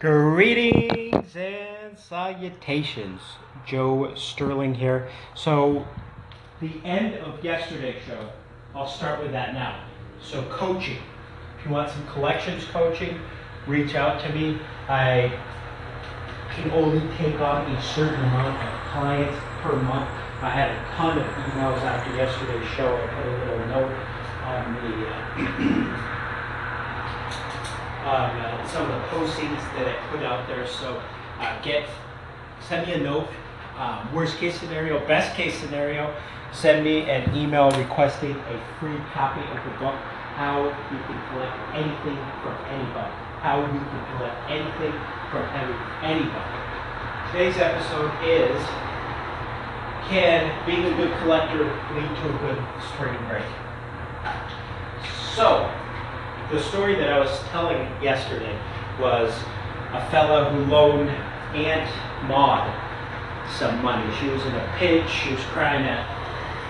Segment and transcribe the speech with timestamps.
[0.00, 3.20] Greetings and salutations.
[3.66, 5.08] Joe Sterling here.
[5.34, 5.88] So,
[6.60, 8.28] the end of yesterday's show,
[8.76, 9.82] I'll start with that now.
[10.22, 10.98] So, coaching.
[11.58, 13.18] If you want some collections coaching,
[13.66, 14.60] reach out to me.
[14.88, 15.36] I
[16.52, 20.08] can only take on a certain amount of clients per month.
[20.42, 22.94] I had a ton of emails after yesterday's show.
[22.94, 23.92] I put a little note
[24.44, 26.17] on the uh,
[28.08, 30.66] uh, some of the postings that I put out there.
[30.66, 31.00] So
[31.38, 31.84] uh, get
[32.66, 33.28] send me a note.
[33.76, 36.12] Um, worst case scenario, best case scenario,
[36.52, 39.94] send me an email requesting a free copy of the book.
[40.34, 43.14] How you can collect anything from anybody.
[43.42, 44.94] How you can collect anything
[45.30, 46.58] from any, anybody.
[47.30, 48.58] Today's episode is
[50.08, 52.58] Can being a good collector lead to a good
[52.90, 53.44] spring break?
[55.34, 55.70] So,
[56.50, 58.58] the story that I was telling yesterday
[59.00, 59.32] was
[59.92, 61.90] a fellow who loaned Aunt
[62.28, 62.72] Maud
[63.56, 64.14] some money.
[64.20, 65.10] She was in a pinch.
[65.10, 66.06] She was crying at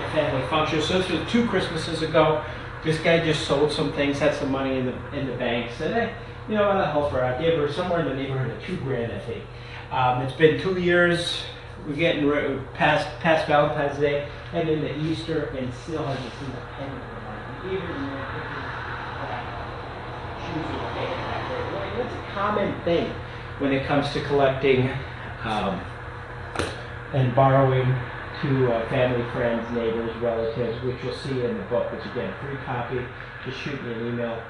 [0.05, 0.81] a family function.
[0.83, 2.45] So this was two Christmases ago.
[2.85, 5.73] This guy just sold some things, had some money in the in the bank.
[5.77, 6.15] Said, "Hey,
[6.49, 9.13] you know, I'll help her out." Gave her somewhere in the neighborhood of two grand,
[9.13, 9.45] I think.
[9.91, 11.43] Um, it's been two years.
[11.87, 12.31] We're getting
[12.75, 18.01] past past Valentine's Day and into Easter, and still hasn't seen a penny of the
[18.01, 18.68] money.
[20.51, 23.13] Even it's a common thing
[23.59, 24.89] when it comes to collecting
[25.45, 25.81] um,
[27.13, 27.95] and borrowing
[28.43, 32.57] to uh, family, friends, neighbors, relatives, which you'll see in the book, which again, free
[32.65, 33.01] copy.
[33.45, 34.43] Just shoot me an email.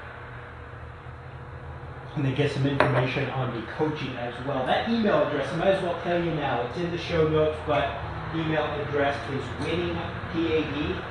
[2.15, 4.65] And they get some information on the coaching as well.
[4.65, 7.57] That email address, I might as well tell you now, it's in the show notes,
[7.65, 7.89] but
[8.35, 11.01] email address is winningpad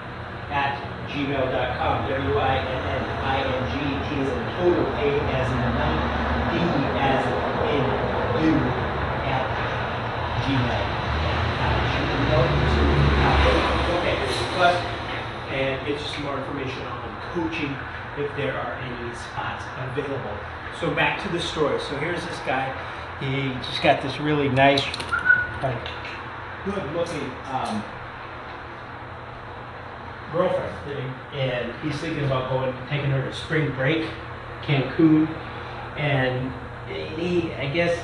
[0.50, 0.78] at
[1.09, 2.09] gmail.com.
[2.09, 6.03] W-I-N-N-I-N-G, T as in total, A as in the night,
[6.53, 6.56] D
[6.98, 7.25] as
[7.75, 7.84] in
[8.44, 8.55] you,
[9.26, 9.47] at
[10.47, 10.99] gmail.
[14.58, 17.76] And get you some more information on coaching
[18.19, 20.36] if there are any spots available.
[20.80, 21.78] So back to the story.
[21.80, 22.74] So here's this guy.
[23.20, 24.84] He just got this really nice,
[25.62, 25.88] like,
[26.64, 27.84] good looking um,
[30.32, 34.08] girlfriend, and he's thinking about going, taking her to spring break,
[34.62, 35.28] Cancun,
[35.96, 36.52] and
[37.16, 37.96] he, I guess,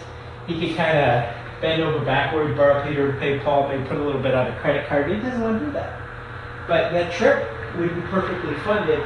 [0.47, 4.23] he could kind of bend over backward, borrow Peter pay Paul, maybe put a little
[4.23, 5.11] bit on a credit card.
[5.11, 6.04] He doesn't want to do that.
[6.67, 9.01] But that trip would be perfectly funded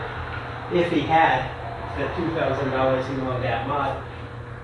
[0.72, 1.58] if he had
[1.98, 4.04] thousand dollars he loaned Aunt Maud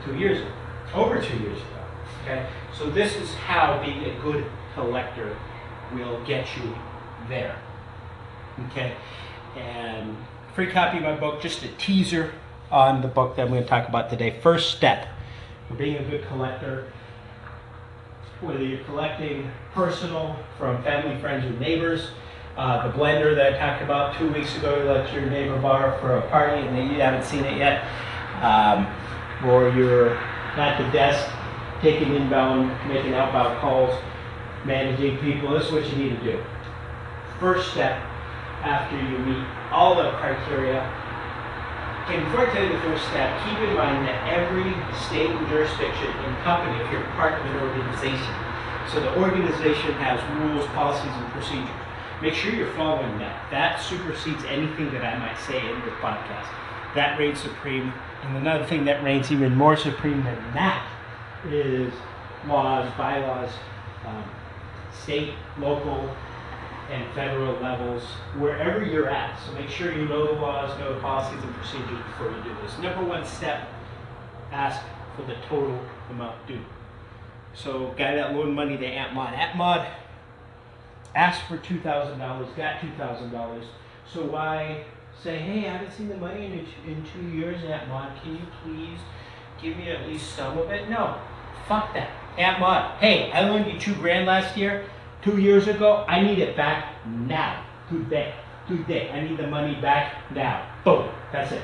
[0.05, 0.51] two years ago,
[0.95, 1.69] over two years ago.
[2.23, 4.45] Okay, so this is how being a good
[4.75, 5.37] collector
[5.95, 6.75] will get you
[7.29, 7.57] there.
[8.71, 8.95] Okay,
[9.57, 10.17] and
[10.55, 12.33] free copy of my book, just a teaser
[12.71, 14.39] on the book that I'm going to talk about today.
[14.41, 15.09] First step
[15.69, 16.91] for being a good collector,
[18.41, 22.09] whether you're collecting personal from family, friends, or neighbors.
[22.57, 25.99] Uh, the blender that I talked about two weeks ago, you let your neighbor borrow
[25.99, 27.83] for a party and you haven't seen it yet.
[28.43, 28.87] Um,
[29.45, 30.15] or you're
[30.55, 31.29] at the desk
[31.83, 33.91] taking inbound, making outbound calls,
[34.65, 35.51] managing people.
[35.51, 36.45] This is what you need to do.
[37.41, 37.99] First step
[38.63, 40.79] after you meet all the criteria.
[42.07, 44.71] Okay, before I tell you the first step, keep in mind that every
[45.11, 48.35] state and jurisdiction and company, if you're part of an organization,
[48.93, 51.83] so the organization has rules, policies, and procedures.
[52.23, 53.51] Make sure you're following that.
[53.51, 56.47] That supersedes anything that I might say in this podcast.
[56.95, 57.93] That reigns supreme.
[58.23, 60.89] And another thing that reigns even more supreme than that
[61.47, 61.93] is
[62.47, 63.51] laws, bylaws,
[64.07, 64.25] um,
[64.93, 66.15] state, local,
[66.91, 68.03] and federal levels,
[68.39, 69.39] wherever you're at.
[69.45, 72.55] So make sure you know the laws, know the policies and procedures before you do
[72.63, 72.79] this.
[72.79, 73.69] Number one step,
[74.53, 74.81] ask
[75.17, 76.61] for the total amount due.
[77.55, 79.35] So guy that loaned money to Aunt Maud.
[79.35, 79.87] Aunt Maud
[81.15, 83.65] asked for $2,000, got $2,000.
[84.13, 84.85] So why
[85.23, 88.43] say, hey, I haven't seen the money in, in two years, Aunt Maud, can you
[88.63, 88.99] please
[89.63, 90.91] give me at least some of it?
[90.91, 91.19] No,
[91.69, 92.11] fuck that.
[92.37, 94.87] Aunt Maud, hey, I loaned you two grand last year
[95.25, 96.05] two years ago.
[96.07, 98.35] I need it back now, today,
[98.69, 99.11] today.
[99.11, 100.69] I need the money back now.
[100.85, 101.09] Boom.
[101.33, 101.63] That's it.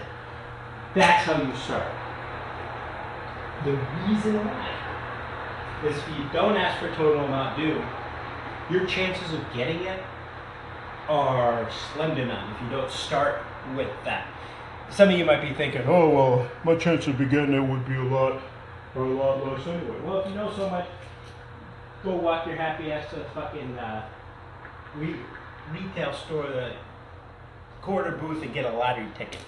[0.94, 1.86] That's how you start.
[3.64, 3.72] The
[4.08, 4.76] reason why
[5.84, 7.82] is if you don't ask for total amount due,
[8.70, 10.00] your chances of getting it
[11.08, 13.42] are slim to none if you don't start
[13.76, 14.28] with that.
[14.90, 17.94] Some of you might be thinking, oh, well, my chance of getting it would be
[17.94, 18.40] a lot,
[18.94, 20.00] or a lot less anyway.
[20.04, 20.86] Well, if you know so much,
[22.04, 24.08] go walk your happy ass to the fucking uh,
[24.96, 25.16] re-
[25.72, 26.72] retail store, the
[27.82, 29.40] quarter booth, and get a lottery ticket.